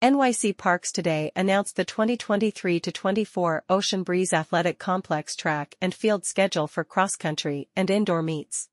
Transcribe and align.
NYC 0.00 0.56
Parks 0.56 0.92
today 0.92 1.32
announced 1.34 1.74
the 1.74 1.84
2023-24 1.84 3.62
Ocean 3.68 4.04
Breeze 4.04 4.32
Athletic 4.32 4.78
Complex 4.78 5.34
track 5.34 5.74
and 5.82 5.92
field 5.92 6.24
schedule 6.24 6.68
for 6.68 6.84
cross-country 6.84 7.68
and 7.74 7.90
indoor 7.90 8.22
meets. 8.22 8.68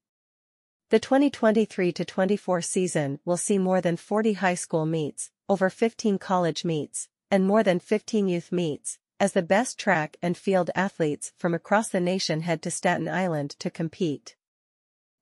The 0.92 1.00
2023-24 1.00 2.64
season 2.64 3.20
will 3.26 3.38
see 3.38 3.58
more 3.58 3.82
than 3.82 3.98
40 3.98 4.34
high 4.34 4.54
school 4.54 4.86
meets, 4.86 5.32
over 5.50 5.72
15 5.72 6.20
college 6.20 6.64
meets, 6.64 7.10
and 7.32 7.48
more 7.48 7.64
than 7.64 7.80
15 7.80 8.28
youth 8.28 8.52
meets, 8.52 9.00
as 9.20 9.34
the 9.34 9.42
best 9.42 9.80
track 9.80 10.18
and 10.22 10.38
field 10.38 10.70
athletes 10.76 11.34
from 11.40 11.56
across 11.56 11.90
the 11.90 12.00
nation 12.00 12.42
head 12.42 12.62
to 12.62 12.70
Staten 12.70 13.10
Island 13.10 13.56
to 13.58 13.72
compete. 13.72 14.36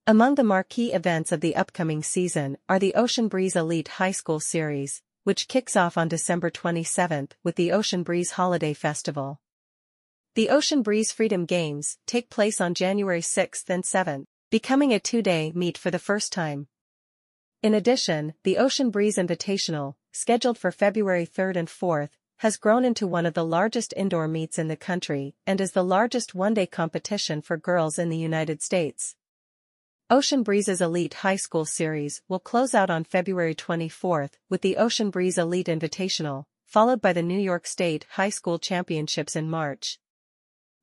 Among 0.05 0.35
the 0.35 0.43
marquee 0.43 0.91
events 0.91 1.31
of 1.31 1.39
the 1.39 1.55
upcoming 1.55 2.03
season 2.03 2.57
are 2.67 2.77
the 2.77 2.93
Ocean 2.93 3.29
Breeze 3.29 3.55
Elite 3.55 3.87
High 3.87 4.11
School 4.11 4.41
Series, 4.41 5.01
which 5.23 5.47
kicks 5.47 5.75
off 5.75 5.97
on 5.97 6.07
December 6.07 6.49
27 6.49 7.29
with 7.43 7.55
the 7.55 7.71
Ocean 7.71 8.03
Breeze 8.03 8.31
Holiday 8.31 8.73
Festival. 8.73 9.39
The 10.35 10.49
Ocean 10.49 10.81
Breeze 10.81 11.11
Freedom 11.11 11.45
Games 11.45 11.97
take 12.05 12.29
place 12.29 12.59
on 12.59 12.73
January 12.73 13.21
6 13.21 13.63
and 13.69 13.85
7, 13.85 14.27
becoming 14.49 14.91
a 14.91 14.99
two-day 14.99 15.51
meet 15.55 15.77
for 15.77 15.91
the 15.91 15.99
first 15.99 16.33
time. 16.33 16.67
In 17.61 17.73
addition, 17.73 18.33
the 18.43 18.57
Ocean 18.57 18.89
Breeze 18.89 19.17
Invitational, 19.17 19.95
scheduled 20.11 20.57
for 20.57 20.71
February 20.71 21.25
3 21.25 21.53
and 21.55 21.69
4, 21.69 22.09
has 22.37 22.57
grown 22.57 22.83
into 22.83 23.07
one 23.07 23.25
of 23.25 23.35
the 23.35 23.45
largest 23.45 23.93
indoor 23.95 24.27
meets 24.27 24.59
in 24.59 24.67
the 24.67 24.75
country 24.75 25.35
and 25.47 25.61
is 25.61 25.71
the 25.71 25.83
largest 25.83 26.35
one-day 26.35 26.65
competition 26.65 27.41
for 27.41 27.55
girls 27.55 27.97
in 27.97 28.09
the 28.09 28.17
United 28.17 28.61
States. 28.61 29.15
Ocean 30.09 30.43
Breeze's 30.43 30.81
Elite 30.81 31.13
High 31.13 31.37
School 31.37 31.63
Series 31.63 32.21
will 32.27 32.39
close 32.39 32.75
out 32.75 32.89
on 32.89 33.05
February 33.05 33.55
24 33.55 34.29
with 34.49 34.61
the 34.61 34.75
Ocean 34.75 35.09
Breeze 35.09 35.37
Elite 35.37 35.67
Invitational, 35.67 36.43
followed 36.65 37.01
by 37.01 37.13
the 37.13 37.23
New 37.23 37.39
York 37.39 37.65
State 37.65 38.05
High 38.11 38.29
School 38.29 38.59
Championships 38.59 39.33
in 39.33 39.49
March. 39.49 39.99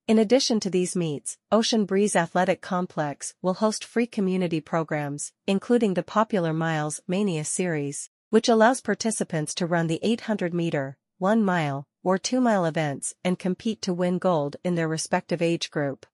In 0.09 0.19
addition 0.19 0.59
to 0.61 0.71
these 0.71 0.97
meets, 0.97 1.37
Ocean 1.53 1.85
Breeze 1.85 2.17
Athletic 2.17 2.63
Complex 2.63 3.35
will 3.43 3.55
host 3.55 3.85
free 3.85 4.07
community 4.07 4.59
programs, 4.59 5.33
including 5.47 5.93
the 5.95 6.03
popular 6.03 6.55
Miles 6.55 7.03
Mania 7.07 7.45
series, 7.45 8.09
which 8.31 8.49
allows 8.49 8.81
participants 8.81 9.55
to 9.57 9.67
run 9.67 9.87
the 9.87 10.01
800-meter, 10.03 10.97
1-mile, 11.21 11.87
or 12.03 12.17
2-mile 12.17 12.65
events 12.65 13.15
and 13.23 13.39
compete 13.39 13.83
to 13.83 13.93
win 13.93 14.17
gold 14.17 14.57
in 14.65 14.77
their 14.77 14.89
respective 14.89 15.43
age 15.43 15.71
group. 15.71 16.07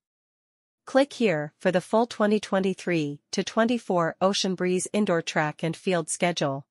Click 0.87 1.15
here 1.15 1.53
for 1.59 1.73
the 1.73 1.81
full 1.81 2.07
2023 2.07 3.21
to 3.33 3.43
24 3.43 4.15
Ocean 4.21 4.55
Breeze 4.55 4.87
indoor 4.93 5.21
track 5.21 5.65
and 5.65 5.77
field 5.77 6.09
schedule. 6.09 6.65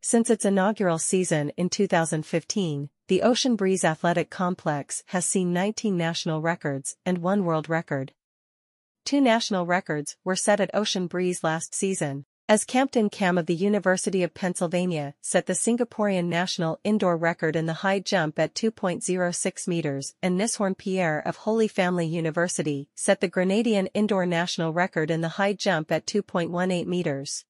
Since 0.00 0.30
its 0.30 0.46
inaugural 0.46 0.98
season 0.98 1.50
in 1.50 1.68
2015, 1.68 2.88
the 3.08 3.20
Ocean 3.20 3.54
Breeze 3.54 3.84
Athletic 3.84 4.30
Complex 4.30 5.02
has 5.08 5.26
seen 5.26 5.52
19 5.52 5.94
national 5.94 6.40
records 6.40 6.96
and 7.04 7.18
one 7.18 7.44
world 7.44 7.68
record. 7.68 8.14
Two 9.04 9.20
national 9.20 9.66
records 9.66 10.16
were 10.24 10.34
set 10.34 10.58
at 10.58 10.70
Ocean 10.72 11.06
Breeze 11.06 11.44
last 11.44 11.74
season, 11.74 12.24
as 12.50 12.64
Kampton 12.64 13.10
Kam 13.10 13.36
of 13.36 13.44
the 13.44 13.54
University 13.54 14.22
of 14.22 14.32
Pennsylvania 14.32 15.14
set 15.20 15.44
the 15.44 15.52
Singaporean 15.52 16.24
national 16.24 16.80
indoor 16.82 17.14
record 17.14 17.54
in 17.54 17.66
the 17.66 17.84
high 17.84 18.00
jump 18.00 18.38
at 18.38 18.54
2.06 18.54 19.68
meters 19.68 20.14
and 20.22 20.40
Nishorn 20.40 20.76
Pierre 20.76 21.20
of 21.26 21.36
Holy 21.36 21.68
Family 21.68 22.06
University 22.06 22.88
set 22.94 23.20
the 23.20 23.28
Grenadian 23.28 23.88
indoor 23.92 24.24
national 24.24 24.72
record 24.72 25.10
in 25.10 25.20
the 25.20 25.36
high 25.36 25.52
jump 25.52 25.92
at 25.92 26.06
2.18 26.06 26.86
meters. 26.86 27.44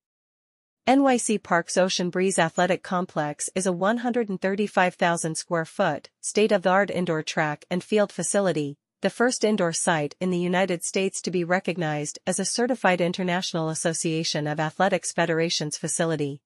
NYC 0.89 1.41
Parks 1.45 1.77
Ocean 1.77 2.11
Breeze 2.11 2.39
Athletic 2.39 2.83
Complex 2.83 3.49
is 3.55 3.67
a 3.67 3.73
135,000 3.73 5.37
square 5.37 5.65
foot, 5.65 6.11
state-of-the-art 6.21 6.91
indoor 6.91 7.23
track 7.23 7.65
and 7.71 7.85
field 7.85 8.11
facility 8.11 8.79
the 9.01 9.11
first 9.11 9.45
indoor 9.45 9.73
site 9.73 10.17
in 10.21 10.31
the 10.31 10.39
United 10.39 10.83
States 10.83 11.23
to 11.23 11.31
be 11.31 11.45
recognized 11.45 12.19
as 12.27 12.41
a 12.41 12.45
certified 12.45 13.01
International 13.01 13.69
Association 13.69 14.49
of 14.49 14.59
Athletics 14.59 15.13
Federations 15.13 15.77
facility. 15.77 16.41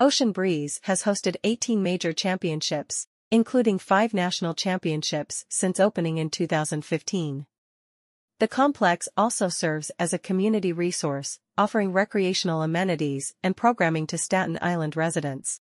Ocean 0.00 0.32
Breeze 0.32 0.80
has 0.84 1.04
hosted 1.04 1.36
18 1.44 1.80
major 1.80 2.12
championships, 2.12 3.06
including 3.30 3.78
five 3.78 4.12
national 4.12 4.54
championships 4.54 5.44
since 5.48 5.78
opening 5.78 6.18
in 6.18 6.30
2015. 6.30 7.46
The 8.40 8.48
complex 8.48 9.08
also 9.16 9.48
serves 9.48 9.92
as 10.00 10.12
a 10.12 10.18
community 10.18 10.72
resource, 10.72 11.38
offering 11.56 11.92
recreational 11.92 12.62
amenities 12.62 13.34
and 13.40 13.56
programming 13.56 14.08
to 14.08 14.18
Staten 14.18 14.58
Island 14.60 14.96
residents. 14.96 15.60